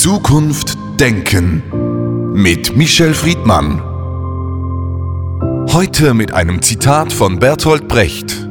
Zukunft 0.00 0.78
denken 0.98 2.32
mit 2.32 2.74
Michel 2.74 3.12
Friedmann. 3.12 3.82
Heute 5.74 6.14
mit 6.14 6.32
einem 6.32 6.62
Zitat 6.62 7.12
von 7.12 7.38
Bertolt 7.38 7.86
Brecht. 7.86 8.48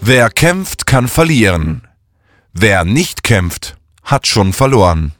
Wer 0.00 0.30
kämpft, 0.30 0.84
kann 0.88 1.06
verlieren. 1.06 1.82
Wer 2.52 2.84
nicht 2.84 3.22
kämpft, 3.22 3.76
hat 4.02 4.26
schon 4.26 4.52
verloren. 4.52 5.12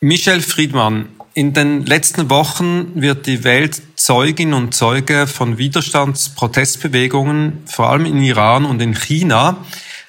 Michel 0.00 0.40
Friedmann, 0.40 1.08
in 1.34 1.52
den 1.52 1.84
letzten 1.86 2.30
Wochen 2.30 2.92
wird 2.94 3.26
die 3.26 3.42
Welt 3.42 3.82
Zeugin 4.02 4.52
und 4.52 4.74
Zeuge 4.74 5.28
von 5.28 5.58
Widerstandsprotestbewegungen, 5.58 7.62
vor 7.66 7.88
allem 7.88 8.04
in 8.04 8.20
Iran 8.20 8.64
und 8.64 8.82
in 8.82 8.94
China. 8.94 9.58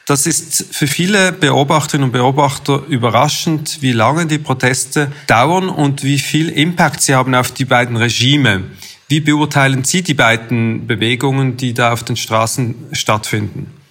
Das 0.08 0.26
ist 0.26 0.66
für 0.72 0.88
viele 0.88 1.32
Beobachterinnen 1.32 2.08
und 2.08 2.12
Beobachter 2.12 2.82
überraschend, 2.90 3.84
wie 3.84 3.92
lange 3.92 4.26
die 4.26 4.40
Proteste 4.40 5.12
dauern 5.28 5.70
und 5.70 6.04
wie 6.04 6.18
viel 6.18 6.50
Impact 6.50 7.04
sie 7.04 7.14
haben 7.14 7.36
auf 7.36 7.52
die 7.52 7.66
beiden 7.66 7.96
Regime. 7.96 8.64
Wie 9.10 9.20
beurteilen 9.20 9.84
Sie 9.84 10.02
die 10.02 10.16
beiden 10.16 10.88
Bewegungen, 10.88 11.56
die 11.56 11.76
da 11.76 11.94
auf 11.94 12.02
den 12.02 12.16
Straßen 12.16 12.74
stattfinden? 12.94 13.83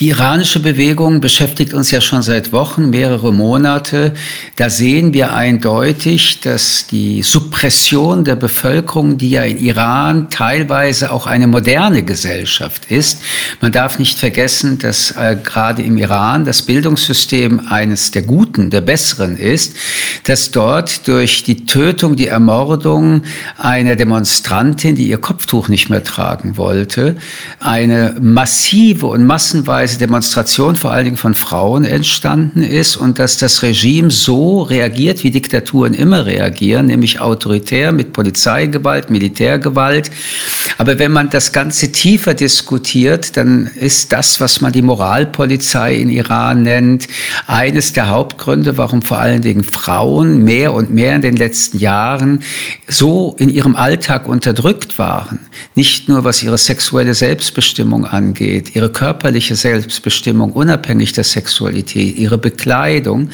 Die 0.00 0.08
iranische 0.08 0.60
Bewegung 0.60 1.20
beschäftigt 1.20 1.74
uns 1.74 1.90
ja 1.90 2.00
schon 2.00 2.22
seit 2.22 2.52
Wochen, 2.52 2.88
mehrere 2.88 3.34
Monate. 3.34 4.14
Da 4.56 4.70
sehen 4.70 5.12
wir 5.12 5.34
eindeutig, 5.34 6.40
dass 6.40 6.86
die 6.86 7.22
Suppression 7.22 8.24
der 8.24 8.36
Bevölkerung, 8.36 9.18
die 9.18 9.28
ja 9.28 9.42
in 9.42 9.58
Iran 9.58 10.30
teilweise 10.30 11.12
auch 11.12 11.26
eine 11.26 11.46
moderne 11.46 12.02
Gesellschaft 12.02 12.90
ist, 12.90 13.20
man 13.60 13.72
darf 13.72 13.98
nicht 13.98 14.18
vergessen, 14.18 14.78
dass 14.78 15.10
äh, 15.10 15.36
gerade 15.36 15.82
im 15.82 15.98
Iran 15.98 16.46
das 16.46 16.62
Bildungssystem 16.62 17.68
eines 17.68 18.10
der 18.10 18.22
guten, 18.22 18.70
der 18.70 18.80
besseren 18.80 19.36
ist, 19.36 19.76
dass 20.24 20.50
dort 20.50 21.06
durch 21.08 21.42
die 21.42 21.66
Tötung, 21.66 22.16
die 22.16 22.28
Ermordung 22.28 23.24
einer 23.58 23.96
Demonstrantin, 23.96 24.94
die 24.94 25.10
ihr 25.10 25.18
Kopftuch 25.18 25.68
nicht 25.68 25.90
mehr 25.90 26.02
tragen 26.02 26.56
wollte, 26.56 27.16
eine 27.58 28.16
massive 28.18 29.06
und 29.06 29.26
massenweise 29.26 29.89
Weise 29.90 29.98
Demonstration 29.98 30.76
vor 30.76 30.92
allen 30.92 31.04
Dingen 31.04 31.16
von 31.16 31.34
Frauen 31.34 31.84
entstanden 31.84 32.62
ist 32.62 32.96
und 32.96 33.18
dass 33.18 33.38
das 33.38 33.64
Regime 33.64 34.12
so 34.12 34.62
reagiert, 34.62 35.24
wie 35.24 35.32
Diktaturen 35.32 35.94
immer 35.94 36.26
reagieren, 36.26 36.86
nämlich 36.86 37.20
autoritär 37.20 37.90
mit 37.90 38.12
Polizeigewalt, 38.12 39.10
Militärgewalt. 39.10 40.12
Aber 40.78 41.00
wenn 41.00 41.10
man 41.10 41.28
das 41.28 41.52
Ganze 41.52 41.90
tiefer 41.90 42.34
diskutiert, 42.34 43.36
dann 43.36 43.66
ist 43.66 44.12
das, 44.12 44.40
was 44.40 44.60
man 44.60 44.70
die 44.70 44.82
Moralpolizei 44.82 45.96
in 45.96 46.08
Iran 46.08 46.62
nennt, 46.62 47.08
eines 47.48 47.92
der 47.92 48.08
Hauptgründe, 48.10 48.78
warum 48.78 49.02
vor 49.02 49.18
allen 49.18 49.42
Dingen 49.42 49.64
Frauen 49.64 50.44
mehr 50.44 50.72
und 50.72 50.94
mehr 50.94 51.16
in 51.16 51.22
den 51.22 51.34
letzten 51.34 51.78
Jahren 51.78 52.44
so 52.86 53.34
in 53.40 53.48
ihrem 53.48 53.74
Alltag 53.74 54.28
unterdrückt 54.28 55.00
waren. 55.00 55.40
Nicht 55.74 56.08
nur 56.08 56.22
was 56.22 56.44
ihre 56.44 56.58
sexuelle 56.58 57.14
Selbstbestimmung 57.14 58.04
angeht, 58.04 58.76
ihre 58.76 58.92
körperliche 58.92 59.56
Selbstbestimmung, 59.56 59.69
Selbstbestimmung, 59.70 60.52
unabhängig 60.52 61.12
der 61.12 61.22
Sexualität, 61.22 62.16
ihre 62.16 62.38
Bekleidung, 62.38 63.30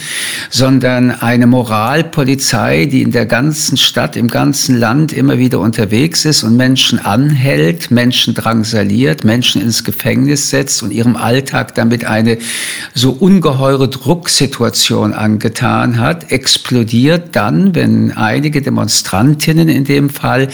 sondern 0.51 1.11
eine 1.11 1.47
Moralpolizei, 1.47 2.85
die 2.85 3.01
in 3.01 3.11
der 3.11 3.25
ganzen 3.25 3.79
Stadt, 3.79 4.17
im 4.17 4.29
ganzen 4.29 4.79
Land 4.79 5.15
immer 5.15 5.39
wieder 5.39 5.61
unterwegs 5.61 6.27
ist 6.27 6.43
und 6.43 6.57
Menschen 6.57 6.99
anhält, 6.99 7.91
Menschen 7.91 8.35
drangsaliert, 8.35 9.25
Menschen 9.25 9.63
ins 9.63 9.83
Gefängnis 9.83 10.51
setzt 10.51 10.83
und 10.83 10.91
ihrem 10.91 11.17
Alltag 11.17 11.75
damit 11.75 12.05
eine 12.05 12.37
so 12.93 13.13
ungeheure 13.13 13.89
Drucksituation 13.89 15.15
angetan 15.15 15.99
hat, 15.99 16.31
explodiert 16.31 17.35
dann, 17.35 17.75
wenn 17.75 18.13
einige 18.13 18.61
Demonstrantinnen 18.61 19.71
in 19.71 19.85
dem 19.85 20.11
Fall 20.11 20.49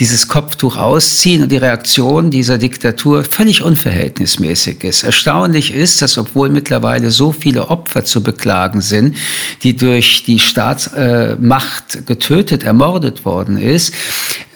dieses 0.00 0.26
Kopftuch 0.26 0.76
ausziehen 0.76 1.44
und 1.44 1.52
die 1.52 1.58
Reaktion 1.58 2.32
dieser 2.32 2.58
Diktatur 2.58 3.22
völlig 3.22 3.62
unverhältnismäßig 3.62 4.82
ist. 4.82 5.04
Erstaunlich 5.28 5.74
ist, 5.74 6.00
dass 6.00 6.16
obwohl 6.16 6.48
mittlerweile 6.48 7.10
so 7.10 7.32
viele 7.32 7.68
Opfer 7.68 8.02
zu 8.02 8.22
beklagen 8.22 8.80
sind, 8.80 9.14
die 9.62 9.76
durch 9.76 10.22
die 10.24 10.38
Staatsmacht 10.38 12.06
getötet, 12.06 12.62
ermordet 12.62 13.26
worden 13.26 13.58
ist, 13.58 13.92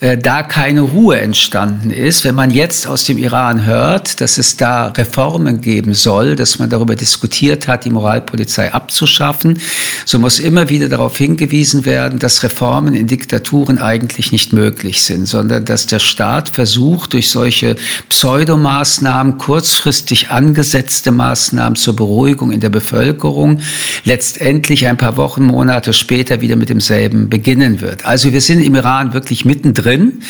äh, 0.03 0.19
da 0.19 0.43
keine 0.43 0.81
Ruhe 0.81 1.21
entstanden 1.21 1.91
ist. 1.91 2.25
Wenn 2.25 2.35
man 2.35 2.51
jetzt 2.51 2.89
aus 2.89 3.05
dem 3.05 3.19
Iran 3.19 3.65
hört, 3.67 4.21
dass 4.21 4.37
es 4.37 4.57
da 4.57 4.89
Reformen 4.89 5.61
geben 5.61 5.95
soll, 5.95 6.35
dass 6.35 6.59
man 6.59 6.69
darüber 6.69 6.97
diskutiert 6.97 7.69
hat, 7.69 7.85
die 7.85 7.91
Moralpolizei 7.91 8.73
abzuschaffen, 8.75 9.61
so 10.05 10.19
muss 10.19 10.41
immer 10.41 10.69
wieder 10.69 10.89
darauf 10.89 11.17
hingewiesen 11.17 11.85
werden, 11.85 12.19
dass 12.19 12.43
Reformen 12.43 12.95
in 12.95 13.07
Diktaturen 13.07 13.79
eigentlich 13.79 14.33
nicht 14.33 14.53
möglich 14.53 15.03
sind, 15.03 15.27
sondern 15.27 15.65
dass 15.67 15.87
der 15.87 16.01
Staat 16.01 16.49
versucht, 16.49 17.13
durch 17.13 17.31
solche 17.31 17.77
Pseudomaßnahmen 18.09 19.39
kurzfristig 19.39 20.33
angesetzte 20.63 21.11
Maßnahmen 21.11 21.75
zur 21.75 21.97
Beruhigung 21.97 22.53
in 22.53 22.61
der 22.61 22.71
Bevölkerung 22.71 23.61
letztendlich 24.05 24.87
ein 24.87 24.97
paar 24.97 25.17
Wochen, 25.17 25.47
Monate 25.47 25.93
später 25.93 26.41
wieder 26.41 26.55
mit 26.55 26.69
demselben 26.69 27.29
beginnen 27.29 27.81
wird. 27.81 28.07
Also 28.07 28.33
wir 28.33 28.41
sind 28.41 28.61
im 28.61 28.77
Iran 28.77 29.13
wirklich 29.13 29.45
mittendrin 29.45 29.73
drin. 29.73 30.23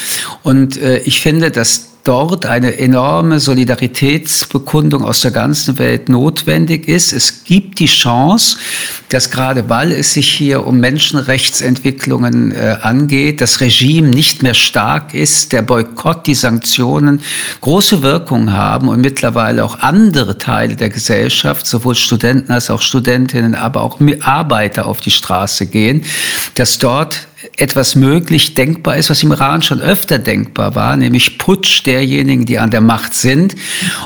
Und 0.42 0.80
äh, 0.80 0.98
ich 1.00 1.20
finde, 1.20 1.50
dass 1.50 1.91
dort 2.04 2.46
eine 2.46 2.78
enorme 2.78 3.38
Solidaritätsbekundung 3.38 5.04
aus 5.04 5.20
der 5.20 5.30
ganzen 5.30 5.78
Welt 5.78 6.08
notwendig 6.08 6.88
ist. 6.88 7.12
Es 7.12 7.44
gibt 7.44 7.78
die 7.78 7.86
Chance, 7.86 8.56
dass 9.08 9.30
gerade 9.30 9.68
weil 9.68 9.92
es 9.92 10.14
sich 10.14 10.28
hier 10.28 10.66
um 10.66 10.80
Menschenrechtsentwicklungen 10.80 12.52
äh, 12.52 12.76
angeht, 12.82 13.40
das 13.40 13.60
Regime 13.60 14.08
nicht 14.08 14.42
mehr 14.42 14.54
stark 14.54 15.14
ist, 15.14 15.52
der 15.52 15.62
Boykott, 15.62 16.26
die 16.26 16.34
Sanktionen 16.34 17.20
große 17.60 18.02
Wirkung 18.02 18.52
haben 18.52 18.88
und 18.88 19.00
mittlerweile 19.00 19.64
auch 19.64 19.78
andere 19.78 20.38
Teile 20.38 20.74
der 20.74 20.90
Gesellschaft, 20.90 21.66
sowohl 21.66 21.94
Studenten 21.94 22.50
als 22.52 22.70
auch 22.70 22.82
Studentinnen, 22.82 23.54
aber 23.54 23.82
auch 23.82 24.00
Arbeiter 24.20 24.86
auf 24.86 25.00
die 25.00 25.10
Straße 25.10 25.66
gehen, 25.66 26.04
dass 26.54 26.78
dort 26.78 27.28
etwas 27.56 27.96
möglich 27.96 28.54
denkbar 28.54 28.96
ist, 28.96 29.10
was 29.10 29.22
im 29.22 29.32
Iran 29.32 29.62
schon 29.62 29.80
öfter 29.80 30.18
denkbar 30.18 30.74
war, 30.74 30.96
nämlich 30.96 31.38
Putsch 31.38 31.84
derjenigen, 31.84 32.46
die 32.46 32.58
an 32.58 32.70
der 32.70 32.80
Macht 32.80 33.14
sind. 33.14 33.56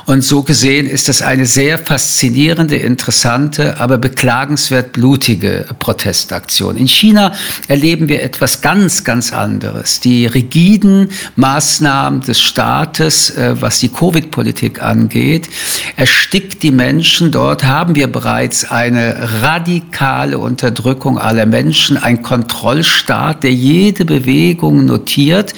Und 0.07 0.23
so 0.23 0.43
gesehen 0.43 0.87
ist 0.87 1.09
das 1.09 1.23
eine 1.23 1.47
sehr 1.47 1.79
faszinierende, 1.79 2.77
interessante, 2.77 3.79
aber 3.79 3.99
beklagenswert 3.99 4.93
blutige 4.93 5.67
Protestaktion. 5.79 6.77
In 6.77 6.89
China 6.89 7.33
erleben 7.69 8.09
wir 8.09 8.23
etwas 8.23 8.63
ganz, 8.63 9.05
ganz 9.05 9.33
anderes. 9.33 10.01
Die 10.01 10.27
rigiden 10.27 11.11
Maßnahmen 11.37 12.23
des 12.23 12.41
Staates, 12.41 13.31
äh, 13.31 13.55
was 13.61 13.81
die 13.81 13.89
Covid-Politik 13.89 14.83
angeht, 14.83 15.49
erstickt 15.97 16.63
die 16.63 16.71
Menschen. 16.71 17.31
Dort 17.31 17.65
haben 17.65 17.95
wir 17.95 18.07
bereits 18.07 18.71
eine 18.71 19.43
radikale 19.43 20.39
Unterdrückung 20.39 21.19
aller 21.19 21.47
Menschen, 21.47 21.97
ein 21.97 22.23
Kontrollstaat, 22.23 23.26
Staat, 23.27 23.43
der 23.43 23.53
jede 23.53 24.05
Bewegung 24.05 24.85
notiert. 24.85 25.53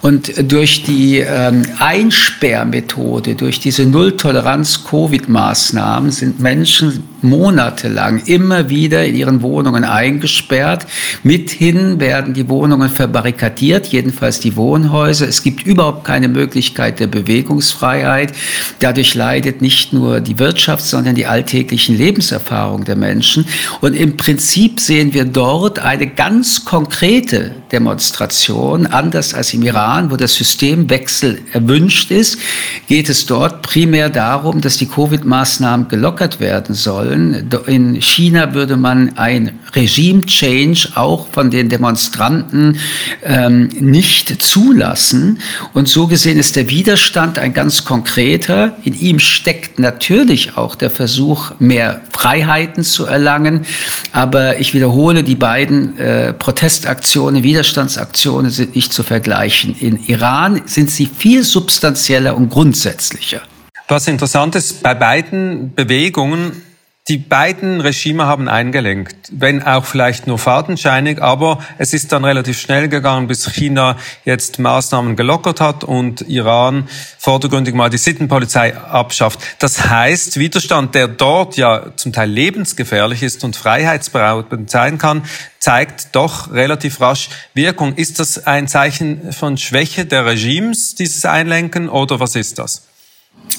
Und 0.00 0.50
durch 0.50 0.84
die 0.84 1.18
ähm, 1.18 1.66
Einsperrmethode, 1.78 3.34
durch 3.34 3.60
diese 3.60 3.84
Nulltoleranz-Covid-Maßnahmen 3.84 6.10
sind 6.10 6.40
Menschen 6.40 7.04
monatelang 7.22 8.22
immer 8.26 8.68
wieder 8.68 9.04
in 9.04 9.14
ihren 9.14 9.42
Wohnungen 9.42 9.84
eingesperrt. 9.84 10.86
Mithin 11.22 12.00
werden 12.00 12.34
die 12.34 12.48
Wohnungen 12.48 12.90
verbarrikadiert, 12.90 13.86
jedenfalls 13.88 14.40
die 14.40 14.56
Wohnhäuser. 14.56 15.28
Es 15.28 15.42
gibt 15.42 15.64
überhaupt 15.66 16.04
keine 16.04 16.28
Möglichkeit 16.28 17.00
der 17.00 17.06
Bewegungsfreiheit. 17.06 18.32
Dadurch 18.80 19.14
leidet 19.14 19.62
nicht 19.62 19.92
nur 19.92 20.20
die 20.20 20.38
Wirtschaft, 20.38 20.84
sondern 20.84 21.14
die 21.14 21.26
alltäglichen 21.26 21.96
Lebenserfahrungen 21.96 22.84
der 22.84 22.96
Menschen. 22.96 23.46
Und 23.80 23.94
im 23.94 24.16
Prinzip 24.16 24.80
sehen 24.80 25.14
wir 25.14 25.24
dort 25.24 25.78
eine 25.78 26.06
ganz 26.06 26.64
konkrete 26.64 27.61
Demonstration, 27.72 28.86
anders 28.86 29.34
als 29.34 29.54
im 29.54 29.62
Iran, 29.62 30.10
wo 30.10 30.16
der 30.16 30.28
Systemwechsel 30.28 31.40
erwünscht 31.52 32.10
ist, 32.10 32.38
geht 32.86 33.08
es 33.08 33.26
dort 33.26 33.62
primär 33.62 34.10
darum, 34.10 34.60
dass 34.60 34.76
die 34.76 34.86
Covid-Maßnahmen 34.86 35.88
gelockert 35.88 36.38
werden 36.38 36.74
sollen. 36.74 37.50
In 37.66 38.00
China 38.00 38.54
würde 38.54 38.76
man 38.76 39.16
ein 39.16 39.58
Regime-Change 39.74 40.90
auch 40.94 41.28
von 41.28 41.50
den 41.50 41.68
Demonstranten 41.68 42.78
ähm, 43.24 43.68
nicht 43.80 44.42
zulassen. 44.42 45.38
Und 45.72 45.88
so 45.88 46.06
gesehen 46.06 46.38
ist 46.38 46.56
der 46.56 46.68
Widerstand 46.68 47.38
ein 47.38 47.54
ganz 47.54 47.84
konkreter. 47.84 48.76
In 48.84 48.98
ihm 48.98 49.18
steckt 49.18 49.78
natürlich 49.78 50.56
auch 50.56 50.74
der 50.74 50.90
Versuch, 50.90 51.52
mehr 51.58 52.02
Freiheiten 52.22 52.84
zu 52.84 53.04
erlangen. 53.04 53.66
Aber 54.12 54.60
ich 54.60 54.74
wiederhole, 54.74 55.24
die 55.24 55.34
beiden 55.34 55.98
äh, 55.98 56.32
Protestaktionen, 56.32 57.42
Widerstandsaktionen 57.42 58.52
sind 58.52 58.76
nicht 58.76 58.92
zu 58.92 59.02
vergleichen. 59.02 59.74
In 59.78 59.98
Iran 60.06 60.62
sind 60.66 60.88
sie 60.88 61.06
viel 61.06 61.42
substanzieller 61.42 62.36
und 62.36 62.48
grundsätzlicher. 62.48 63.42
Was 63.88 64.06
interessant 64.06 64.54
ist, 64.54 64.84
bei 64.84 64.94
beiden 64.94 65.74
Bewegungen 65.74 66.62
die 67.08 67.18
beiden 67.18 67.80
Regime 67.80 68.26
haben 68.26 68.48
eingelenkt, 68.48 69.32
wenn 69.32 69.60
auch 69.64 69.84
vielleicht 69.84 70.28
nur 70.28 70.38
fadenscheinig, 70.38 71.20
aber 71.20 71.58
es 71.76 71.94
ist 71.94 72.12
dann 72.12 72.24
relativ 72.24 72.60
schnell 72.60 72.88
gegangen, 72.88 73.26
bis 73.26 73.50
China 73.50 73.96
jetzt 74.24 74.60
Maßnahmen 74.60 75.16
gelockert 75.16 75.60
hat 75.60 75.82
und 75.82 76.20
Iran 76.20 76.88
vordergründig 77.18 77.74
mal 77.74 77.90
die 77.90 77.98
Sittenpolizei 77.98 78.76
abschafft. 78.76 79.40
Das 79.58 79.88
heißt, 79.88 80.38
Widerstand, 80.38 80.94
der 80.94 81.08
dort 81.08 81.56
ja 81.56 81.86
zum 81.96 82.12
Teil 82.12 82.30
lebensgefährlich 82.30 83.24
ist 83.24 83.42
und 83.42 83.56
freiheitsberaubend 83.56 84.70
sein 84.70 84.98
kann, 84.98 85.24
zeigt 85.58 86.14
doch 86.14 86.52
relativ 86.52 87.00
rasch 87.00 87.30
Wirkung. 87.52 87.96
Ist 87.96 88.20
das 88.20 88.46
ein 88.46 88.68
Zeichen 88.68 89.32
von 89.32 89.58
Schwäche 89.58 90.06
der 90.06 90.24
Regimes, 90.24 90.94
dieses 90.94 91.24
Einlenken, 91.24 91.88
oder 91.88 92.20
was 92.20 92.36
ist 92.36 92.60
das? 92.60 92.91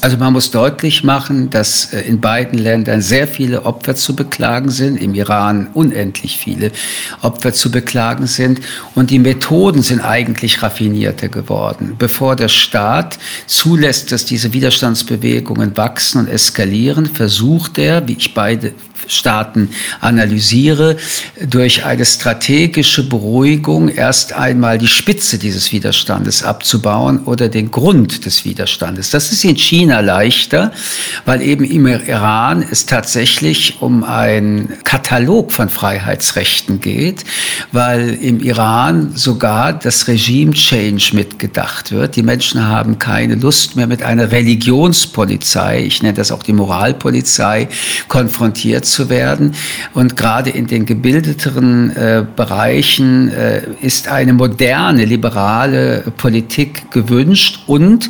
Also 0.03 0.17
man 0.17 0.33
muss 0.33 0.51
deutlich 0.51 1.05
machen, 1.05 1.49
dass 1.49 1.93
äh, 1.93 2.01
in 2.01 2.19
beiden 2.19 2.59
Ländern 2.59 3.01
sehr 3.01 3.25
viele 3.25 3.65
Opfer 3.65 3.95
zu 3.95 4.17
beklagen 4.17 4.69
sind, 4.69 4.97
im 4.97 5.13
Iran 5.13 5.67
unendlich 5.73 6.37
viele 6.37 6.71
Opfer 7.21 7.53
zu 7.53 7.71
beklagen 7.71 8.27
sind 8.27 8.59
und 8.95 9.11
die 9.11 9.19
Methoden 9.19 9.81
sind 9.81 10.01
eigentlich 10.01 10.61
raffinierter 10.61 11.29
geworden. 11.29 11.95
Bevor 11.97 12.35
der 12.35 12.49
Staat 12.49 13.17
zulässt, 13.47 14.11
dass 14.11 14.25
diese 14.25 14.51
Widerstandsbewegungen 14.51 15.77
wachsen 15.77 16.19
und 16.19 16.27
eskalieren, 16.27 17.05
versucht 17.05 17.77
er, 17.77 18.05
wie 18.05 18.17
ich 18.17 18.33
beide 18.33 18.73
Staaten 19.07 19.69
analysiere, 20.01 20.97
durch 21.41 21.85
eine 21.85 22.05
strategische 22.05 23.07
Beruhigung 23.07 23.89
erst 23.89 24.33
einmal 24.33 24.77
die 24.77 24.87
Spitze 24.87 25.37
dieses 25.37 25.71
Widerstandes 25.71 26.43
abzubauen 26.43 27.23
oder 27.25 27.49
den 27.49 27.71
Grund 27.71 28.25
des 28.25 28.45
Widerstandes. 28.45 29.09
Das 29.09 29.31
ist 29.31 29.43
in 29.43 29.55
China 29.55 29.99
leichter, 29.99 30.71
weil 31.25 31.41
eben 31.41 31.63
im 31.63 31.87
Iran 31.87 32.65
es 32.69 32.85
tatsächlich 32.85 33.81
um 33.81 34.03
einen 34.03 34.83
Katalog 34.83 35.51
von 35.51 35.69
Freiheitsrechten 35.69 36.79
geht, 36.79 37.23
weil 37.71 38.13
im 38.13 38.39
Iran 38.39 39.11
sogar 39.15 39.73
das 39.73 40.07
Regime 40.07 40.53
Change 40.53 41.11
mitgedacht 41.13 41.91
wird. 41.91 42.15
Die 42.15 42.23
Menschen 42.23 42.67
haben 42.67 42.99
keine 42.99 43.35
Lust 43.35 43.75
mehr 43.75 43.87
mit 43.87 44.03
einer 44.03 44.31
Religionspolizei, 44.31 45.83
ich 45.83 46.01
nenne 46.01 46.15
das 46.15 46.31
auch 46.31 46.43
die 46.43 46.53
Moralpolizei, 46.53 47.67
konfrontiert 48.07 48.85
zu 48.93 49.09
werden. 49.09 49.55
Und 49.93 50.15
gerade 50.15 50.49
in 50.49 50.67
den 50.67 50.85
gebildeteren 50.85 51.95
äh, 51.95 52.25
Bereichen 52.35 53.29
äh, 53.29 53.61
ist 53.81 54.07
eine 54.07 54.33
moderne, 54.33 55.05
liberale 55.05 56.03
Politik 56.17 56.91
gewünscht 56.91 57.63
und 57.67 58.09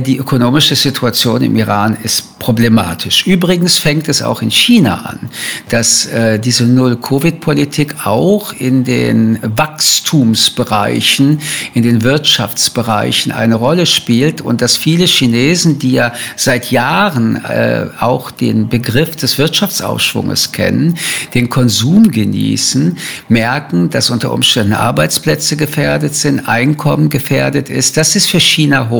die 0.00 0.18
ökonomische 0.18 0.76
Situation 0.76 1.42
im 1.42 1.56
Iran 1.56 1.96
ist 2.02 2.34
problematisch. 2.44 3.26
Übrigens 3.26 3.78
fängt 3.78 4.06
es 4.06 4.20
auch 4.20 4.42
in 4.42 4.50
China 4.50 5.06
an, 5.06 5.30
dass 5.70 6.04
äh, 6.04 6.38
diese 6.38 6.64
Null-Covid-Politik 6.64 8.04
auch 8.04 8.52
in 8.52 8.84
den 8.84 9.38
Wachstumsbereichen, 9.42 11.40
in 11.72 11.82
den 11.82 12.02
Wirtschaftsbereichen 12.02 13.32
eine 13.32 13.54
Rolle 13.54 13.86
spielt 13.86 14.42
und 14.42 14.60
dass 14.60 14.76
viele 14.76 15.06
Chinesen, 15.06 15.78
die 15.78 15.92
ja 15.92 16.12
seit 16.36 16.70
Jahren 16.70 17.42
äh, 17.46 17.86
auch 17.98 18.30
den 18.30 18.68
Begriff 18.68 19.16
des 19.16 19.38
Wirtschaftsaufschwunges 19.38 20.52
kennen, 20.52 20.98
den 21.32 21.48
Konsum 21.48 22.10
genießen, 22.10 22.98
merken, 23.30 23.88
dass 23.88 24.10
unter 24.10 24.32
Umständen 24.32 24.74
Arbeitsplätze 24.74 25.56
gefährdet 25.56 26.14
sind, 26.14 26.46
Einkommen 26.46 27.08
gefährdet 27.08 27.70
ist. 27.70 27.96
Das 27.96 28.16
ist 28.16 28.28
für 28.28 28.40
China 28.40 28.90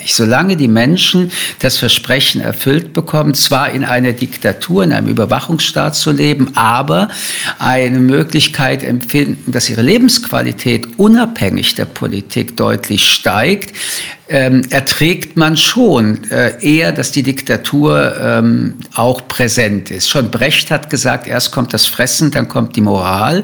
hochgefährlich. 0.00 0.14
Solange 0.14 0.56
die 0.56 0.68
Menschen 0.68 1.30
das 1.58 1.78
Versprechen 1.78 2.40
erfüllt 2.40 2.92
bekommen, 2.92 3.34
zwar 3.34 3.70
in 3.70 3.84
einer 3.84 4.12
Diktatur, 4.12 4.84
in 4.84 4.92
einem 4.92 5.08
Überwachungsstaat 5.08 5.96
zu 5.96 6.12
leben, 6.12 6.52
aber 6.56 7.08
eine 7.58 7.98
Möglichkeit 7.98 8.82
empfinden, 8.82 9.52
dass 9.52 9.68
ihre 9.68 9.82
Lebensqualität 9.82 10.98
unabhängig 10.98 11.74
der 11.74 11.84
Politik 11.84 12.56
deutlich 12.56 13.10
steigt, 13.12 13.74
ähm, 14.30 14.62
erträgt 14.70 15.36
man 15.36 15.56
schon 15.56 16.30
äh, 16.30 16.52
eher, 16.62 16.92
dass 16.92 17.10
die 17.10 17.24
Diktatur 17.24 18.14
ähm, 18.22 18.76
auch 18.94 19.26
präsent 19.26 19.90
ist. 19.90 20.08
Schon 20.08 20.30
Brecht 20.30 20.70
hat 20.70 20.88
gesagt, 20.88 21.26
erst 21.26 21.50
kommt 21.50 21.74
das 21.74 21.86
Fressen, 21.86 22.30
dann 22.30 22.46
kommt 22.46 22.76
die 22.76 22.80
Moral. 22.80 23.42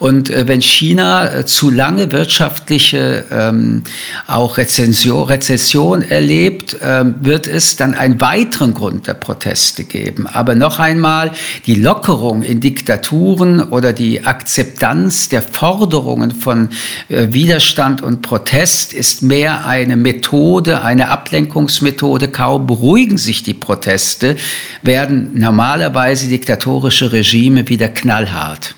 Und 0.00 0.30
äh, 0.30 0.48
wenn 0.48 0.60
China 0.60 1.32
äh, 1.32 1.46
zu 1.46 1.70
lange 1.70 2.10
wirtschaftliche 2.10 3.24
ähm, 3.30 3.84
auch 4.26 4.56
Rezension, 4.56 5.22
Rezession 5.22 6.02
erlebt, 6.02 6.76
ähm, 6.82 7.14
wird 7.20 7.46
es 7.46 7.76
dann 7.76 7.94
einen 7.94 8.20
weiteren 8.20 8.74
Grund 8.74 9.06
der 9.06 9.14
Proteste 9.14 9.84
geben. 9.84 10.26
Aber 10.26 10.56
noch 10.56 10.80
einmal, 10.80 11.30
die 11.66 11.76
Lockerung 11.76 12.42
in 12.42 12.58
Diktaturen 12.58 13.62
oder 13.62 13.92
die 13.92 14.26
Akzeptanz 14.26 15.28
der 15.28 15.42
Forderungen 15.42 16.32
von 16.32 16.70
äh, 17.08 17.28
Widerstand 17.30 18.02
und 18.02 18.22
Protest 18.22 18.92
ist 18.92 19.22
mehr 19.22 19.64
eine 19.64 19.94
Methode, 19.96 20.23
Methode, 20.24 20.82
eine 20.82 21.10
Ablenkungsmethode. 21.10 22.28
Kaum 22.28 22.66
beruhigen 22.66 23.18
sich 23.18 23.42
die 23.42 23.52
Proteste, 23.52 24.36
werden 24.80 25.32
normalerweise 25.34 26.28
diktatorische 26.28 27.12
Regime 27.12 27.68
wieder 27.68 27.88
knallhart. 27.88 28.74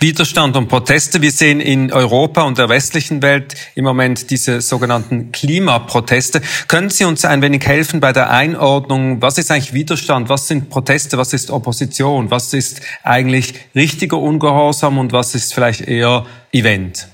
Widerstand 0.00 0.56
und 0.56 0.66
Proteste. 0.66 1.22
Wir 1.22 1.30
sehen 1.30 1.60
in 1.60 1.92
Europa 1.92 2.42
und 2.42 2.58
der 2.58 2.68
westlichen 2.68 3.22
Welt 3.22 3.54
im 3.76 3.84
Moment 3.84 4.30
diese 4.30 4.60
sogenannten 4.60 5.30
Klimaproteste. 5.30 6.42
Können 6.66 6.90
Sie 6.90 7.04
uns 7.04 7.24
ein 7.24 7.40
wenig 7.40 7.64
helfen 7.64 8.00
bei 8.00 8.12
der 8.12 8.30
Einordnung? 8.30 9.22
Was 9.22 9.38
ist 9.38 9.52
eigentlich 9.52 9.72
Widerstand? 9.72 10.28
Was 10.28 10.48
sind 10.48 10.70
Proteste? 10.70 11.18
Was 11.18 11.32
ist 11.32 11.52
Opposition? 11.52 12.32
Was 12.32 12.52
ist 12.52 12.80
eigentlich 13.04 13.54
richtiger 13.76 14.18
Ungehorsam 14.18 14.98
und 14.98 15.12
was 15.12 15.36
ist 15.36 15.54
vielleicht 15.54 15.82
eher 15.82 16.26
Event? 16.50 17.06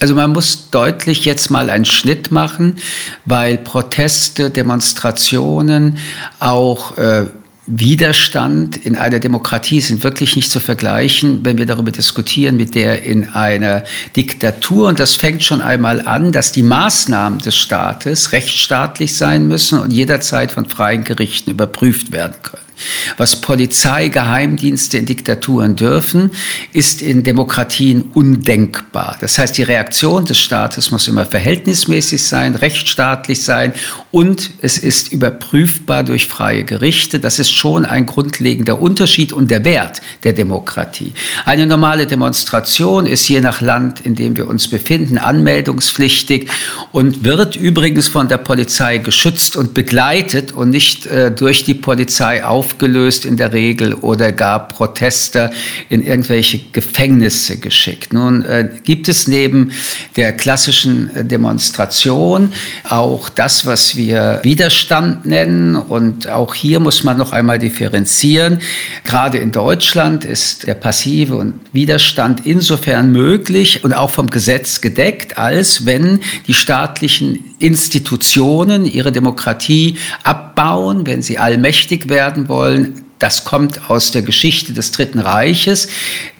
Also 0.00 0.14
man 0.14 0.32
muss 0.32 0.70
deutlich 0.70 1.26
jetzt 1.26 1.50
mal 1.50 1.68
einen 1.68 1.84
Schnitt 1.84 2.30
machen, 2.30 2.76
weil 3.26 3.58
Proteste, 3.58 4.48
Demonstrationen, 4.48 5.98
auch 6.38 6.96
äh, 6.96 7.26
Widerstand 7.66 8.78
in 8.78 8.96
einer 8.96 9.20
Demokratie 9.20 9.80
sind 9.80 10.02
wirklich 10.02 10.34
nicht 10.34 10.50
zu 10.50 10.58
vergleichen, 10.58 11.44
wenn 11.44 11.58
wir 11.58 11.66
darüber 11.66 11.92
diskutieren, 11.92 12.56
mit 12.56 12.74
der 12.74 13.02
in 13.02 13.28
einer 13.28 13.84
Diktatur. 14.16 14.88
Und 14.88 14.98
das 14.98 15.16
fängt 15.16 15.44
schon 15.44 15.60
einmal 15.60 16.06
an, 16.06 16.32
dass 16.32 16.50
die 16.50 16.62
Maßnahmen 16.62 17.38
des 17.38 17.54
Staates 17.54 18.32
rechtsstaatlich 18.32 19.16
sein 19.16 19.46
müssen 19.46 19.78
und 19.78 19.92
jederzeit 19.92 20.50
von 20.50 20.66
freien 20.66 21.04
Gerichten 21.04 21.50
überprüft 21.50 22.10
werden 22.10 22.34
können. 22.42 22.69
Was 23.16 23.40
Polizei, 23.40 24.08
Geheimdienste 24.08 24.98
in 24.98 25.06
Diktaturen 25.06 25.76
dürfen, 25.76 26.30
ist 26.72 27.02
in 27.02 27.22
Demokratien 27.22 28.10
undenkbar. 28.14 29.16
Das 29.20 29.38
heißt, 29.38 29.58
die 29.58 29.62
Reaktion 29.62 30.24
des 30.24 30.38
Staates 30.38 30.90
muss 30.90 31.08
immer 31.08 31.26
verhältnismäßig 31.26 32.22
sein, 32.22 32.54
rechtsstaatlich 32.54 33.42
sein 33.42 33.72
und 34.10 34.50
es 34.62 34.78
ist 34.78 35.12
überprüfbar 35.12 36.04
durch 36.04 36.26
freie 36.26 36.64
Gerichte. 36.64 37.20
Das 37.20 37.38
ist 37.38 37.50
schon 37.50 37.84
ein 37.84 38.06
grundlegender 38.06 38.80
Unterschied 38.80 39.32
und 39.32 39.50
der 39.50 39.64
Wert 39.64 40.00
der 40.24 40.32
Demokratie. 40.32 41.12
Eine 41.44 41.66
normale 41.66 42.06
Demonstration 42.06 43.06
ist 43.06 43.28
je 43.28 43.40
nach 43.40 43.60
Land, 43.60 44.00
in 44.00 44.14
dem 44.14 44.36
wir 44.36 44.48
uns 44.48 44.68
befinden, 44.68 45.18
anmeldungspflichtig 45.18 46.48
und 46.92 47.24
wird 47.24 47.56
übrigens 47.56 48.08
von 48.08 48.28
der 48.28 48.38
Polizei 48.38 48.98
geschützt 48.98 49.56
und 49.56 49.74
begleitet 49.74 50.52
und 50.52 50.70
nicht 50.70 51.06
äh, 51.06 51.30
durch 51.30 51.64
die 51.64 51.74
Polizei 51.74 52.44
auf 52.44 52.69
aufgelöst 52.70 53.24
in 53.24 53.36
der 53.36 53.52
Regel 53.52 53.94
oder 53.94 54.30
gar 54.30 54.68
Protester 54.68 55.50
in 55.88 56.02
irgendwelche 56.06 56.60
Gefängnisse 56.72 57.58
geschickt. 57.58 58.12
Nun 58.12 58.44
äh, 58.44 58.68
gibt 58.84 59.08
es 59.08 59.26
neben 59.26 59.72
der 60.16 60.32
klassischen 60.32 61.14
äh, 61.16 61.24
Demonstration 61.24 62.52
auch 62.88 63.28
das, 63.28 63.66
was 63.66 63.96
wir 63.96 64.40
Widerstand 64.44 65.26
nennen. 65.26 65.74
Und 65.74 66.28
auch 66.28 66.54
hier 66.54 66.78
muss 66.78 67.02
man 67.02 67.18
noch 67.18 67.32
einmal 67.32 67.58
differenzieren. 67.58 68.60
Gerade 69.04 69.38
in 69.38 69.50
Deutschland 69.50 70.24
ist 70.24 70.66
der 70.66 70.74
passive 70.74 71.52
Widerstand 71.72 72.46
insofern 72.46 73.10
möglich 73.10 73.82
und 73.82 73.94
auch 73.94 74.10
vom 74.10 74.28
Gesetz 74.28 74.80
gedeckt, 74.80 75.38
als 75.38 75.86
wenn 75.86 76.20
die 76.46 76.54
staatlichen 76.54 77.50
Institutionen 77.58 78.86
ihre 78.86 79.12
Demokratie 79.12 79.98
abbauen, 80.22 81.06
wenn 81.06 81.22
sie 81.22 81.38
allmächtig 81.38 82.08
werden 82.08 82.48
wollen, 82.48 82.59
wollen, 82.60 83.04
das 83.20 83.44
kommt 83.44 83.90
aus 83.90 84.10
der 84.10 84.22
Geschichte 84.22 84.72
des 84.72 84.92
Dritten 84.92 85.20
Reiches, 85.20 85.88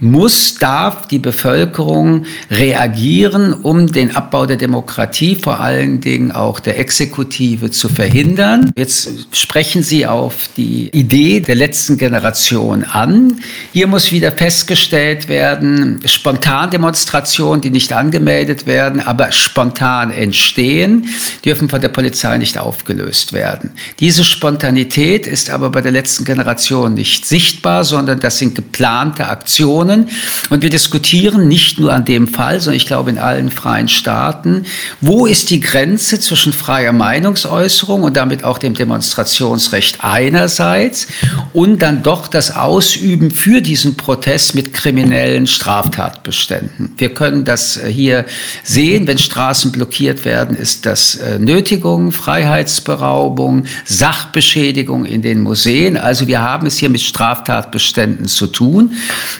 muss, 0.00 0.54
darf 0.54 1.06
die 1.06 1.18
Bevölkerung 1.18 2.24
reagieren, 2.50 3.52
um 3.52 3.92
den 3.92 4.16
Abbau 4.16 4.46
der 4.46 4.56
Demokratie, 4.56 5.36
vor 5.36 5.60
allen 5.60 6.00
Dingen 6.00 6.32
auch 6.32 6.58
der 6.58 6.78
Exekutive, 6.78 7.70
zu 7.70 7.88
verhindern. 7.88 8.72
Jetzt 8.76 9.10
sprechen 9.32 9.82
Sie 9.82 10.06
auf 10.06 10.48
die 10.56 10.88
Idee 10.88 11.40
der 11.40 11.54
letzten 11.54 11.98
Generation 11.98 12.84
an. 12.84 13.40
Hier 13.72 13.86
muss 13.86 14.10
wieder 14.10 14.32
festgestellt 14.32 15.28
werden, 15.28 16.00
Spontandemonstrationen, 16.06 17.60
die 17.60 17.70
nicht 17.70 17.92
angemeldet 17.92 18.66
werden, 18.66 19.00
aber 19.00 19.32
spontan 19.32 20.10
entstehen, 20.10 21.08
dürfen 21.44 21.68
von 21.68 21.82
der 21.82 21.88
Polizei 21.88 22.38
nicht 22.38 22.56
aufgelöst 22.56 23.34
werden. 23.34 23.72
Diese 23.98 24.24
Spontanität 24.24 25.26
ist 25.26 25.50
aber 25.50 25.68
bei 25.68 25.82
der 25.82 25.92
letzten 25.92 26.24
Generation 26.24 26.69
Aktion 26.70 26.94
nicht 26.94 27.26
sichtbar, 27.26 27.84
sondern 27.84 28.20
das 28.20 28.38
sind 28.38 28.54
geplante 28.54 29.26
Aktionen. 29.26 30.08
Und 30.50 30.62
wir 30.62 30.70
diskutieren 30.70 31.48
nicht 31.48 31.80
nur 31.80 31.92
an 31.92 32.04
dem 32.04 32.28
Fall, 32.28 32.60
sondern 32.60 32.76
ich 32.76 32.86
glaube 32.86 33.10
in 33.10 33.18
allen 33.18 33.50
freien 33.50 33.88
Staaten, 33.88 34.66
wo 35.00 35.26
ist 35.26 35.50
die 35.50 35.58
Grenze 35.58 36.20
zwischen 36.20 36.52
freier 36.52 36.92
Meinungsäußerung 36.92 38.04
und 38.04 38.16
damit 38.16 38.44
auch 38.44 38.58
dem 38.58 38.74
Demonstrationsrecht 38.74 39.98
einerseits 40.02 41.08
und 41.52 41.82
dann 41.82 42.04
doch 42.04 42.28
das 42.28 42.54
Ausüben 42.54 43.32
für 43.32 43.62
diesen 43.62 43.96
Protest 43.96 44.54
mit 44.54 44.72
kriminellen 44.72 45.48
Straftatbeständen. 45.48 46.92
Wir 46.98 47.12
können 47.12 47.44
das 47.44 47.80
hier 47.84 48.26
sehen, 48.62 49.08
wenn 49.08 49.18
Straßen 49.18 49.72
blockiert 49.72 50.24
werden, 50.24 50.56
ist 50.56 50.86
das 50.86 51.16
äh, 51.16 51.40
Nötigung, 51.40 52.12
Freiheitsberaubung, 52.12 53.64
Sachbeschädigung 53.84 55.04
in 55.04 55.20
den 55.20 55.40
Museen. 55.40 55.96
Also 55.96 56.28
wir 56.28 56.42
haben 56.42 56.59
haben 56.60 56.66
es 56.66 56.76
hier 56.76 56.90
mit 56.90 57.00
Straftatbeständen 57.00 58.28
zu 58.28 58.46
tun. 58.46 58.92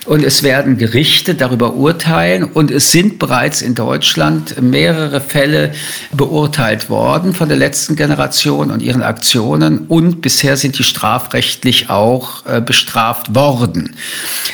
Und 0.07 0.25
es 0.25 0.43
werden 0.43 0.79
Gerichte 0.79 1.35
darüber 1.35 1.75
urteilen. 1.75 2.45
Und 2.45 2.71
es 2.71 2.93
sind 2.93 3.19
bereits 3.19 3.61
in 3.61 3.75
Deutschland 3.75 4.63
mehrere 4.63 5.21
Fälle 5.21 5.73
beurteilt 6.13 6.89
worden 6.89 7.35
von 7.35 7.51
der 7.51 7.59
letzten 7.59 7.95
Generation 7.95 8.71
und 8.71 8.81
ihren 8.81 9.03
Aktionen. 9.03 9.81
Und 9.81 10.23
bisher 10.23 10.57
sind 10.57 10.79
die 10.79 10.83
strafrechtlich 10.83 11.91
auch 11.91 12.47
äh, 12.47 12.63
bestraft 12.63 13.35
worden. 13.35 13.95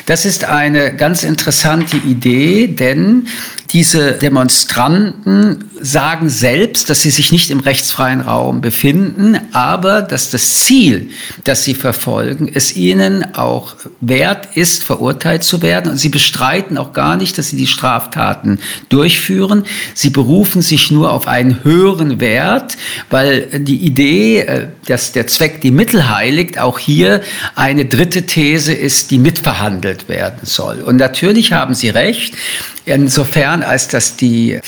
Das 0.06 0.24
ist 0.24 0.42
eine 0.44 0.96
ganz 0.96 1.22
interessante 1.22 1.98
Idee, 1.98 2.66
denn 2.66 3.28
diese 3.70 4.12
Demonstranten 4.12 5.70
sagen 5.80 6.28
selbst, 6.28 6.88
dass 6.90 7.02
sie 7.02 7.10
sich 7.10 7.32
nicht 7.32 7.50
im 7.50 7.60
rechtsfreien 7.60 8.20
Raum 8.20 8.60
befinden, 8.60 9.38
aber 9.52 10.02
dass 10.02 10.30
das 10.30 10.64
Ziel, 10.64 11.10
das 11.44 11.64
sie 11.64 11.74
verfolgen, 11.74 12.50
es 12.52 12.76
ihnen 12.76 13.34
auch 13.34 13.76
wert 14.00 14.56
ist, 14.56 14.84
verurteilt 14.84 15.44
zu 15.44 15.62
werden. 15.62 15.92
Und 15.92 15.98
sie 15.98 16.08
bestreiten 16.08 16.78
auch 16.78 16.92
gar 16.92 17.16
nicht, 17.16 17.38
dass 17.38 17.50
sie 17.50 17.56
die 17.56 17.66
Straftaten 17.66 18.58
durchführen. 18.88 19.64
Sie 19.94 20.10
berufen 20.10 20.62
sich 20.62 20.90
nur 20.90 21.12
auf 21.12 21.28
einen 21.28 21.62
höheren 21.64 22.20
Wert, 22.20 22.76
weil 23.10 23.46
die 23.60 23.78
Idee, 23.78 24.40
äh, 24.40 24.68
dass 24.86 25.12
der 25.12 25.26
Zweck 25.26 25.60
die 25.60 25.70
Mittel 25.70 26.08
heiligt, 26.08 26.58
auch 26.58 26.78
hier 26.78 27.20
eine 27.54 27.84
dritte 27.84 28.24
These 28.24 28.72
ist, 28.72 29.10
die 29.10 29.18
mitverhandelt 29.18 30.08
werden 30.08 30.40
soll. 30.42 30.80
Und 30.80 30.96
natürlich 30.96 31.52
haben 31.52 31.74
Sie 31.74 31.88
recht, 31.88 32.34
insofern 32.86 33.62
als 33.62 33.88
dass 33.88 34.16
die 34.16 34.58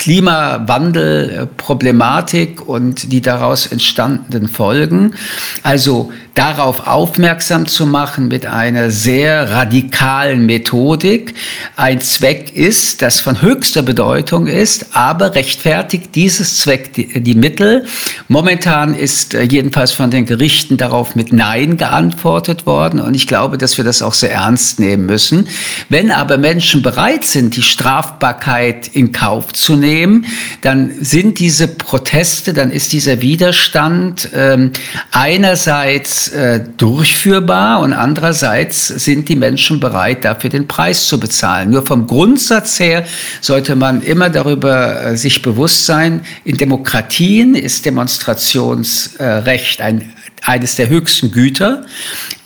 Klimawandelproblematik 0.98 2.66
und 2.66 3.12
die 3.12 3.20
daraus 3.20 3.66
entstandenen 3.66 4.48
Folgen, 4.48 5.14
also 5.62 6.12
darauf 6.34 6.86
aufmerksam 6.86 7.66
zu 7.66 7.84
machen 7.84 8.28
mit 8.28 8.46
einer 8.46 8.90
sehr 8.90 9.50
radikalen 9.50 10.46
Methodik, 10.46 11.34
ein 11.74 12.00
Zweck 12.00 12.54
ist, 12.54 13.02
das 13.02 13.18
von 13.18 13.42
höchster 13.42 13.82
Bedeutung 13.82 14.46
ist, 14.46 14.94
aber 14.94 15.34
rechtfertigt 15.34 16.14
dieses 16.14 16.58
Zweck 16.58 16.92
die, 16.94 17.20
die 17.20 17.34
Mittel. 17.34 17.86
Momentan 18.28 18.94
ist 18.94 19.34
äh, 19.34 19.42
jedenfalls 19.42 19.92
von 19.92 20.12
den 20.12 20.26
Gerichten 20.26 20.76
darauf 20.76 21.16
mit 21.16 21.32
Nein 21.32 21.76
geantwortet 21.76 22.66
worden 22.66 23.00
und 23.00 23.14
ich 23.14 23.26
glaube, 23.26 23.58
dass 23.58 23.76
wir 23.76 23.84
das 23.84 24.00
auch 24.00 24.14
sehr 24.14 24.32
ernst 24.32 24.78
nehmen 24.78 25.06
müssen. 25.06 25.48
Wenn 25.88 26.12
aber 26.12 26.38
Menschen 26.38 26.82
bereit 26.82 27.24
sind, 27.24 27.56
die 27.56 27.62
Strafbarkeit 27.62 28.86
in 28.86 29.10
Kauf 29.10 29.52
zu 29.52 29.74
nehmen, 29.74 30.24
dann 30.60 30.87
sind 31.00 31.38
diese 31.38 31.68
Proteste, 31.68 32.52
dann 32.52 32.70
ist 32.70 32.92
dieser 32.92 33.20
Widerstand 33.20 34.30
ähm, 34.34 34.72
einerseits 35.10 36.28
äh, 36.28 36.60
durchführbar 36.76 37.80
und 37.80 37.92
andererseits 37.92 38.88
sind 38.88 39.28
die 39.28 39.36
Menschen 39.36 39.80
bereit, 39.80 40.24
dafür 40.24 40.50
den 40.50 40.68
Preis 40.68 41.06
zu 41.06 41.18
bezahlen. 41.18 41.70
Nur 41.70 41.86
vom 41.86 42.06
Grundsatz 42.06 42.78
her 42.80 43.04
sollte 43.40 43.76
man 43.76 44.02
immer 44.02 44.30
darüber 44.30 45.04
äh, 45.04 45.16
sich 45.16 45.42
bewusst 45.42 45.86
sein, 45.86 46.22
in 46.44 46.56
Demokratien 46.56 47.54
ist 47.54 47.84
Demonstrationsrecht 47.84 49.80
ein, 49.80 50.12
eines 50.42 50.76
der 50.76 50.88
höchsten 50.88 51.30
Güter, 51.30 51.84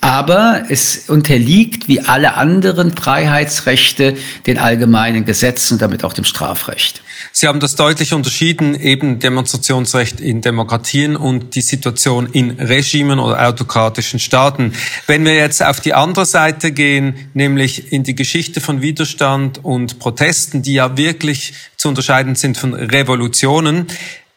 aber 0.00 0.64
es 0.68 1.08
unterliegt 1.08 1.88
wie 1.88 2.00
alle 2.00 2.34
anderen 2.34 2.96
Freiheitsrechte 2.96 4.16
den 4.46 4.58
allgemeinen 4.58 5.24
Gesetzen 5.24 5.74
und 5.74 5.82
damit 5.82 6.04
auch 6.04 6.12
dem 6.12 6.24
Strafrecht. 6.24 7.01
Sie 7.30 7.46
haben 7.46 7.60
das 7.60 7.76
deutlich 7.76 8.12
unterschieden, 8.12 8.74
eben 8.74 9.18
Demonstrationsrecht 9.18 10.20
in 10.20 10.40
Demokratien 10.40 11.16
und 11.16 11.54
die 11.54 11.60
Situation 11.60 12.26
in 12.32 12.50
Regimen 12.50 13.18
oder 13.18 13.46
autokratischen 13.46 14.18
Staaten. 14.18 14.72
Wenn 15.06 15.24
wir 15.24 15.34
jetzt 15.34 15.62
auf 15.62 15.80
die 15.80 15.94
andere 15.94 16.26
Seite 16.26 16.72
gehen, 16.72 17.30
nämlich 17.34 17.92
in 17.92 18.02
die 18.02 18.14
Geschichte 18.14 18.60
von 18.60 18.82
Widerstand 18.82 19.64
und 19.64 19.98
Protesten, 19.98 20.62
die 20.62 20.74
ja 20.74 20.96
wirklich 20.96 21.54
zu 21.76 21.88
unterscheiden 21.88 22.34
sind 22.34 22.56
von 22.56 22.74
Revolutionen, 22.74 23.86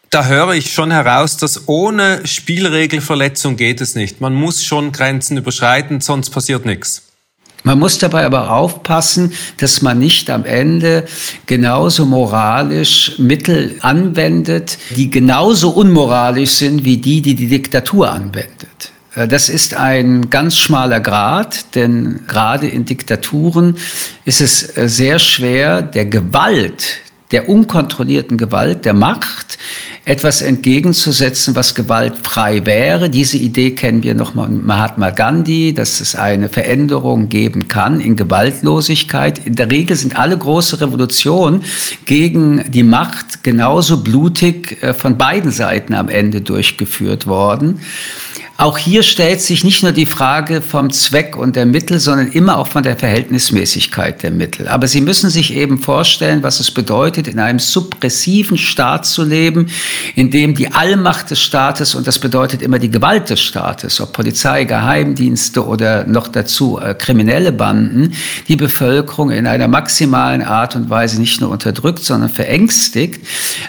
da 0.10 0.28
höre 0.28 0.54
ich 0.54 0.74
schon 0.74 0.92
heraus, 0.92 1.38
dass 1.38 1.68
ohne 1.68 2.26
Spielregelverletzung 2.26 3.58
geht 3.58 3.82
es 3.82 3.96
nicht. 3.96 4.22
Man 4.22 4.34
muss 4.34 4.64
schon 4.64 4.92
Grenzen 4.92 5.36
überschreiten, 5.36 6.00
sonst 6.00 6.30
passiert 6.30 6.66
nichts. 6.66 7.05
Man 7.66 7.80
muss 7.80 7.98
dabei 7.98 8.26
aber 8.26 8.52
aufpassen, 8.52 9.34
dass 9.58 9.82
man 9.82 9.98
nicht 9.98 10.30
am 10.30 10.46
Ende 10.46 11.06
genauso 11.48 12.06
moralisch 12.06 13.14
Mittel 13.18 13.78
anwendet, 13.82 14.78
die 14.96 15.10
genauso 15.10 15.72
unmoralisch 15.72 16.52
sind 16.52 16.86
wie 16.86 16.98
die, 16.98 17.24
die 17.24 17.34
die 17.34 17.48
Diktatur 17.48 18.12
anwendet. 18.12 18.92
Äh, 19.16 19.28
das 19.28 19.50
ist 19.50 19.74
ein 19.74 20.30
ganz 20.30 20.58
schmaler 20.58 21.00
Grad, 21.00 21.74
denn 21.74 22.22
gerade 22.28 22.68
in 22.68 22.86
Diktaturen 22.86 23.78
ist 24.26 24.42
es 24.42 24.78
äh, 24.78 24.88
sehr 24.88 25.18
schwer, 25.18 25.82
der 25.82 26.06
Gewalt, 26.06 27.00
der 27.36 27.50
unkontrollierten 27.50 28.38
Gewalt, 28.38 28.86
der 28.86 28.94
Macht, 28.94 29.58
etwas 30.06 30.42
entgegenzusetzen, 30.42 31.54
was 31.54 31.76
gewaltfrei 31.76 32.66
wäre. 32.66 33.10
Diese 33.10 33.36
Idee 33.36 33.72
kennen 33.72 34.04
wir 34.04 34.14
noch 34.14 34.36
mal 34.36 34.48
Mahatma 34.48 35.10
Gandhi, 35.10 35.74
dass 35.74 36.00
es 36.00 36.16
eine 36.16 36.48
Veränderung 36.48 37.28
geben 37.28 37.68
kann 37.68 38.00
in 38.00 38.16
Gewaltlosigkeit. 38.16 39.46
In 39.46 39.56
der 39.56 39.70
Regel 39.70 39.98
sind 39.98 40.18
alle 40.18 40.38
große 40.38 40.80
Revolutionen 40.80 41.64
gegen 42.06 42.72
die 42.72 42.84
Macht 42.84 43.44
genauso 43.44 44.02
blutig 44.02 44.82
äh, 44.82 44.94
von 44.94 45.18
beiden 45.18 45.52
Seiten 45.52 45.94
am 45.94 46.08
Ende 46.08 46.40
durchgeführt 46.40 47.28
worden. 47.28 47.82
Auch 48.58 48.78
hier 48.78 49.04
stellt 49.04 49.42
sich 49.42 49.66
nicht 49.66 49.84
nur 49.84 49.92
die 49.92 50.06
Frage 50.06 50.62
vom 50.62 50.90
Zweck 50.90 51.36
und 51.36 51.58
der 51.58 51.66
Mittel, 51.66 52.00
sondern 52.00 52.32
immer 52.32 52.58
auch 52.58 52.70
von 52.70 52.84
der 52.84 52.96
Verhältnismäßigkeit 52.96 54.24
der 54.24 54.32
Mittel. 54.32 54.70
Aber 54.70 54.88
Sie 54.88 55.02
müssen 55.02 55.30
sich 55.30 55.54
eben 55.54 55.78
vorstellen, 55.78 56.42
was 56.42 56.62
es 56.62 56.72
bedeutet, 56.72 57.28
in 57.28 57.40
einem 57.40 57.60
suppressiven 57.60 58.58
Staat 58.58 59.06
zu 59.06 59.24
leben, 59.24 59.68
in 60.16 60.32
dem 60.32 60.56
die 60.56 60.72
Allmacht 60.72 61.32
des 61.32 61.42
Staates, 61.42 61.96
und 61.96 62.08
das 62.08 62.18
bedeutet 62.18 62.62
immer 62.62 62.80
die 62.80 62.90
Gewalt 62.90 63.30
des 63.30 63.42
Staates, 63.42 64.00
ob 64.00 64.14
Polizei, 64.14 64.64
Geheimdienste 64.64 65.66
oder 65.66 66.06
noch 66.06 66.30
dazu 66.30 66.80
äh, 66.80 66.94
kriminelle 66.94 67.52
Banden, 67.52 68.14
die 68.48 68.56
Bevölkerung 68.56 69.32
in 69.32 69.48
einer 69.48 69.68
maximalen 69.68 70.42
Art 70.42 70.78
und 70.78 70.90
Weise 70.90 71.20
nicht 71.20 71.42
nur 71.42 71.50
unterdrückt, 71.50 72.06
sondern 72.06 72.30
verängstigt. 72.30 73.20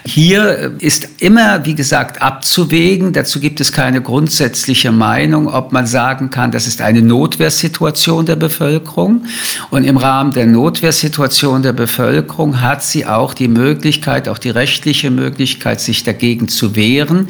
Hier 0.05 0.57
äh, 0.57 0.69
ist 0.79 1.09
immer, 1.19 1.65
wie 1.65 1.75
gesagt, 1.75 2.21
abzuwägen. 2.21 3.11
Dazu 3.11 3.41
gibt 3.41 3.59
es 3.59 3.73
keine 3.73 4.01
grundsätzliche 4.01 4.76
unterschiedliche 4.77 4.91
Meinung, 4.91 5.47
ob 5.47 5.71
man 5.71 5.87
sagen 5.87 6.29
kann, 6.29 6.51
das 6.51 6.67
ist 6.67 6.81
eine 6.81 7.01
Notwehrsituation 7.01 8.27
der 8.27 8.35
Bevölkerung. 8.35 9.25
Und 9.71 9.85
im 9.85 9.97
Rahmen 9.97 10.33
der 10.33 10.45
Notwehrsituation 10.45 11.63
der 11.63 11.73
Bevölkerung 11.73 12.61
hat 12.61 12.83
sie 12.83 13.05
auch 13.05 13.33
die 13.33 13.47
Möglichkeit, 13.47 14.29
auch 14.29 14.37
die 14.37 14.51
rechtliche 14.51 15.09
Möglichkeit, 15.09 15.81
sich 15.81 16.03
dagegen 16.03 16.47
zu 16.47 16.75
wehren. 16.75 17.27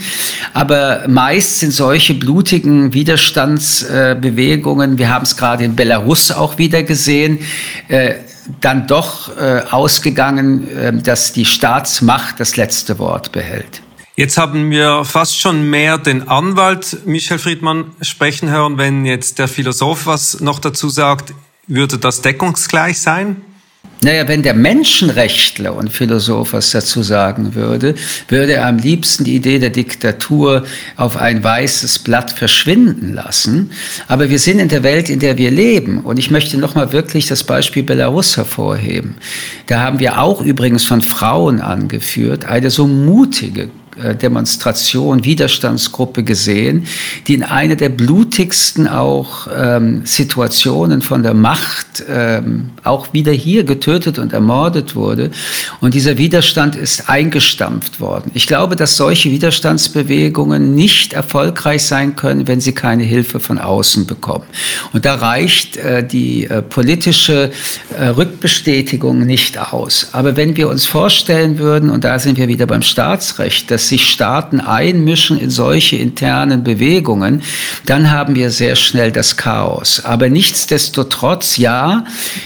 Aber 0.53 1.05
meist 1.07 1.59
sind 1.59 1.71
solche 1.71 2.15
blutigen 2.15 2.93
Widerstandsbewegungen, 2.93 4.97
wir 4.97 5.09
haben 5.09 5.23
es 5.23 5.37
gerade 5.37 5.63
in 5.63 5.75
Belarus 5.75 6.31
auch 6.31 6.57
wieder 6.57 6.83
gesehen, 6.83 7.39
äh, 7.87 8.15
dann 8.61 8.87
doch 8.87 9.37
äh, 9.37 9.61
ausgegangen, 9.71 10.67
äh, 10.69 10.93
dass 10.93 11.31
die 11.31 11.45
Staatsmacht 11.45 12.39
das 12.39 12.57
letzte 12.57 12.99
Wort 12.99 13.31
behält. 13.31 13.81
Jetzt 14.19 14.39
haben 14.39 14.71
wir 14.71 15.05
fast 15.05 15.39
schon 15.39 15.69
mehr 15.69 15.99
den 15.99 16.27
Anwalt 16.27 17.05
Michel 17.05 17.37
Friedmann 17.37 17.91
sprechen 18.01 18.49
hören. 18.49 18.79
Wenn 18.79 19.05
jetzt 19.05 19.37
der 19.37 19.47
Philosoph 19.47 20.07
was 20.07 20.39
noch 20.39 20.57
dazu 20.57 20.89
sagt, 20.89 21.35
würde 21.67 21.99
das 21.99 22.23
deckungsgleich 22.23 22.99
sein? 22.99 23.35
Naja, 24.01 24.27
wenn 24.27 24.41
der 24.41 24.55
Menschenrechtler 24.55 25.75
und 25.75 25.91
Philosoph 25.91 26.53
was 26.53 26.71
dazu 26.71 27.03
sagen 27.03 27.53
würde, 27.53 27.93
würde 28.27 28.53
er 28.53 28.65
am 28.65 28.79
liebsten 28.79 29.23
die 29.23 29.35
Idee 29.35 29.59
der 29.59 29.69
Diktatur 29.69 30.65
auf 30.95 31.17
ein 31.17 31.43
weißes 31.43 31.99
Blatt 31.99 32.31
verschwinden 32.31 33.13
lassen. 33.13 33.69
Aber 34.07 34.31
wir 34.31 34.39
sind 34.39 34.57
in 34.57 34.69
der 34.69 34.81
Welt, 34.81 35.11
in 35.11 35.19
der 35.19 35.37
wir 35.37 35.51
leben. 35.51 35.99
Und 35.99 36.17
ich 36.17 36.31
möchte 36.31 36.57
nochmal 36.57 36.91
wirklich 36.91 37.27
das 37.27 37.43
Beispiel 37.43 37.83
Belarus 37.83 38.35
hervorheben. 38.35 39.17
Da 39.67 39.81
haben 39.81 39.99
wir 39.99 40.19
auch 40.19 40.41
übrigens 40.41 40.85
von 40.85 41.03
Frauen 41.03 41.61
angeführt, 41.61 42.45
eine 42.45 42.71
so 42.71 42.87
mutige 42.87 43.69
Demonstration, 44.21 45.23
Widerstandsgruppe 45.23 46.23
gesehen, 46.23 46.87
die 47.27 47.33
in 47.33 47.43
einer 47.43 47.75
der 47.75 47.89
blutigsten 47.89 48.87
auch 48.87 49.47
ähm, 49.55 50.05
Situationen 50.05 51.01
von 51.01 51.23
der 51.23 51.33
Macht 51.33 52.03
ähm, 52.07 52.71
auch 52.83 53.13
wieder 53.13 53.31
hier 53.31 53.63
getötet 53.63 54.19
und 54.19 54.33
ermordet 54.33 54.95
wurde. 54.95 55.31
Und 55.81 55.93
dieser 55.93 56.17
Widerstand 56.17 56.75
ist 56.75 57.09
eingestampft 57.09 57.99
worden. 57.99 58.31
Ich 58.33 58.47
glaube, 58.47 58.75
dass 58.75 58.97
solche 58.97 59.31
Widerstandsbewegungen 59.31 60.75
nicht 60.75 61.13
erfolgreich 61.13 61.83
sein 61.83 62.15
können, 62.15 62.47
wenn 62.47 62.61
sie 62.61 62.73
keine 62.73 63.03
Hilfe 63.03 63.39
von 63.39 63.57
außen 63.57 64.05
bekommen. 64.05 64.45
Und 64.93 65.05
da 65.05 65.15
reicht 65.15 65.77
äh, 65.77 66.05
die 66.05 66.45
äh, 66.45 66.61
politische 66.61 67.51
äh, 67.97 68.07
Rückbestätigung 68.07 69.25
nicht 69.25 69.57
aus. 69.57 70.09
Aber 70.11 70.35
wenn 70.35 70.55
wir 70.55 70.69
uns 70.69 70.85
vorstellen 70.85 71.59
würden, 71.59 71.89
und 71.89 72.03
da 72.03 72.19
sind 72.19 72.37
wir 72.37 72.47
wieder 72.47 72.65
beim 72.65 72.81
Staatsrecht, 72.81 73.69
sich 73.87 74.09
Staaten 74.09 74.59
einmischen 74.59 75.37
in 75.39 75.49
solche 75.49 75.95
internen 75.95 76.63
Bewegungen, 76.63 77.41
dann 77.85 78.11
haben 78.11 78.35
wir 78.35 78.51
sehr 78.51 78.75
schnell 78.75 79.11
das 79.11 79.37
Chaos. 79.37 80.03
Aber 80.03 80.29
nichtsdestotrotz, 80.29 81.57
ja, 81.57 82.05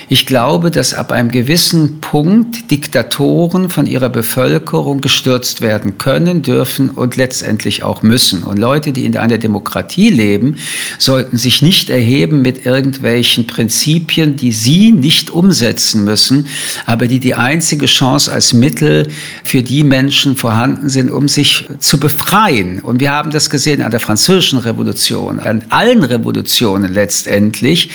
ich 0.10 0.26
glaube, 0.26 0.72
dass 0.72 0.94
ab 0.94 1.12
einem 1.12 1.30
gewissen 1.30 2.02
Punkt 2.02 2.72
Diktatoren 2.72 3.70
von 3.70 3.86
ihrer 3.86 4.10
Bevölkerung 4.10 5.02
gestürzt 5.02 5.62
werden 5.62 5.98
können, 5.98 6.42
dürfen 6.42 6.90
und 6.90 7.16
letztendlich 7.16 7.84
auch 7.84 8.02
müssen. 8.02 8.44
Und 8.44 8.58
Leute, 8.58 8.92
die 8.92 9.06
in 9.06 9.18
einer 9.18 9.38
Demokratie 9.38 10.10
leben, 10.10 10.58
sollten 10.98 11.38
sich 11.38 11.62
nicht 11.62 11.90
erheben 11.90 12.42
mit 12.42 12.66
irgendwelchen 12.66 13.48
Prinzipien, 13.48 14.36
die 14.36 14.52
sie 14.52 14.92
nicht 14.92 15.30
umsetzen 15.30 16.04
müssen, 16.04 16.48
aber 16.86 17.08
die 17.08 17.20
die 17.20 17.36
einzige 17.36 17.86
Chance 17.86 18.32
als 18.32 18.54
Mittel 18.54 19.08
für 19.44 19.64
die 19.64 19.84
Menschen 19.84 20.36
vorhanden 20.36 20.90
sind, 20.90 21.10
um 21.12 21.28
sich 21.34 21.66
zu 21.80 22.00
befreien. 22.00 22.80
Und 22.80 23.00
wir 23.00 23.12
haben 23.12 23.32
das 23.32 23.50
gesehen 23.50 23.82
an 23.82 23.92
der 23.92 24.00
französischen 24.00 24.60
Revolution, 24.60 25.40
an 25.40 25.64
allen 25.70 26.04
Revolutionen 26.04 26.94
letztendlich, 26.94 27.90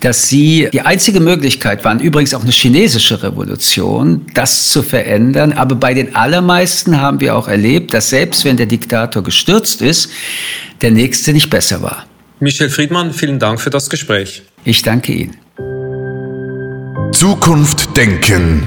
dass 0.00 0.28
sie 0.28 0.68
die 0.72 0.82
einzige 0.82 1.20
Möglichkeit 1.20 1.84
waren, 1.84 2.00
übrigens 2.00 2.34
auch 2.34 2.42
eine 2.42 2.52
chinesische 2.52 3.22
Revolution, 3.22 4.26
das 4.34 4.68
zu 4.68 4.82
verändern. 4.82 5.52
Aber 5.52 5.74
bei 5.74 5.94
den 5.94 6.14
allermeisten 6.14 7.00
haben 7.00 7.20
wir 7.20 7.36
auch 7.36 7.48
erlebt, 7.48 7.94
dass 7.94 8.10
selbst 8.10 8.44
wenn 8.44 8.56
der 8.56 8.66
Diktator 8.66 9.22
gestürzt 9.22 9.82
ist, 9.82 10.10
der 10.80 10.90
nächste 10.90 11.32
nicht 11.32 11.50
besser 11.50 11.82
war. 11.82 12.06
Michel 12.40 12.70
Friedmann, 12.70 13.12
vielen 13.12 13.38
Dank 13.38 13.60
für 13.60 13.70
das 13.70 13.90
Gespräch. 13.90 14.42
Ich 14.64 14.82
danke 14.82 15.12
Ihnen. 15.12 15.36
Zukunft 17.12 17.96
denken 17.96 18.66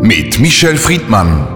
mit 0.00 0.40
Michel 0.40 0.76
Friedmann. 0.76 1.55